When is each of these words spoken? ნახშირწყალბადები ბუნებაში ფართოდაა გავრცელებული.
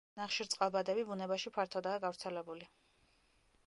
ნახშირწყალბადები 0.19 1.03
ბუნებაში 1.11 1.53
ფართოდაა 1.59 2.03
გავრცელებული. 2.09 2.71